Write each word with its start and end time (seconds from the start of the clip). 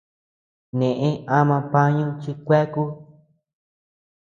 Neʼë 0.77 1.09
ama 1.37 1.57
pañu 1.71 2.05
chi 2.21 2.31
kueaku. 2.45 2.83